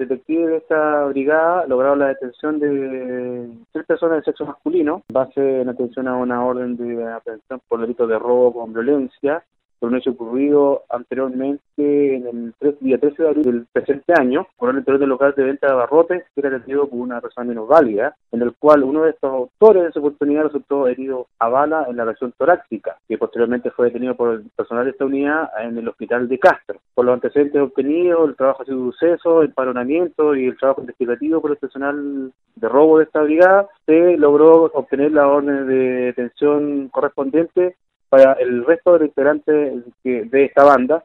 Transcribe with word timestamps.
detectives 0.00 0.48
de 0.48 0.56
esta 0.56 1.04
brigada 1.04 1.66
lograron 1.66 1.98
la 1.98 2.08
detención 2.08 2.58
de 2.58 3.50
tres 3.70 3.86
personas 3.86 4.18
de 4.18 4.24
sexo 4.24 4.46
masculino, 4.46 5.02
base 5.12 5.60
en 5.60 5.68
atención 5.68 6.08
a 6.08 6.16
una 6.16 6.44
orden 6.44 6.76
de 6.76 7.06
aprehensión 7.06 7.60
por 7.68 7.80
delito 7.80 8.06
de 8.06 8.18
robo 8.18 8.54
con 8.54 8.72
violencia, 8.72 9.44
hecho 9.96 10.10
ocurrido 10.10 10.84
anteriormente 10.88 11.60
en 11.78 12.26
el 12.60 12.76
día 12.80 12.98
13 12.98 13.22
de 13.22 13.28
abril 13.28 13.44
del 13.44 13.66
presente 13.72 14.12
año 14.16 14.46
por 14.56 14.70
el 14.70 14.78
interior 14.78 15.00
del 15.00 15.08
local 15.08 15.34
de 15.36 15.44
venta 15.44 15.66
de 15.66 15.72
abarrotes 15.72 16.24
que 16.34 16.40
era 16.40 16.56
atendido 16.56 16.88
por 16.88 16.98
una 16.98 17.20
persona 17.20 17.46
menos 17.46 17.68
válida, 17.68 18.14
en 18.32 18.42
el 18.42 18.54
cual 18.54 18.82
uno 18.82 19.02
de 19.02 19.10
estos 19.10 19.32
autores 19.32 19.82
de 19.82 19.88
esa 19.88 20.00
oportunidad 20.00 20.44
resultó 20.44 20.86
herido 20.86 21.26
a 21.38 21.48
bala 21.48 21.86
en 21.88 21.96
la 21.96 22.04
región 22.04 22.32
torácica, 22.36 22.98
que 23.08 23.18
posteriormente 23.18 23.70
fue 23.70 23.86
detenido 23.86 24.14
por 24.14 24.34
el 24.34 24.42
personal 24.56 24.84
de 24.84 24.90
esta 24.90 25.04
unidad 25.04 25.50
en 25.62 25.78
el 25.78 25.88
hospital 25.88 26.28
de 26.28 26.38
Castro. 26.38 26.78
Por 26.94 27.06
los 27.06 27.14
antecedentes 27.14 27.60
obtenidos, 27.60 28.28
el 28.28 28.36
trabajo 28.36 28.62
ha 28.62 28.66
sido 28.66 28.92
suceso, 28.92 29.42
el 29.42 29.52
paronamiento 29.52 30.34
y 30.34 30.46
el 30.46 30.56
trabajo 30.56 30.82
investigativo 30.82 31.40
por 31.40 31.52
el 31.52 31.56
personal 31.56 32.32
de 32.56 32.68
robo 32.68 32.98
de 32.98 33.04
esta 33.04 33.22
brigada, 33.22 33.68
se 33.86 34.16
logró 34.16 34.64
obtener 34.64 35.12
la 35.12 35.26
orden 35.26 35.66
de 35.66 35.74
detención 35.74 36.88
correspondiente 36.88 37.76
para 38.10 38.32
el 38.34 38.66
resto 38.66 38.92
de 38.92 38.98
los 38.98 39.08
integrantes 39.08 39.84
de 40.02 40.44
esta 40.44 40.64
banda, 40.64 41.04